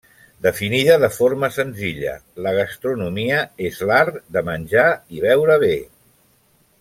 Definida 0.43 0.95
de 1.03 1.09
forma 1.17 1.49
senzilla, 1.57 2.15
la 2.47 2.53
gastronomia 2.61 3.43
és 3.69 3.77
l’art 3.91 4.19
de 4.39 4.43
menjar 4.51 4.87
i 5.19 5.23
beure 5.31 5.59
bé. 5.69 5.75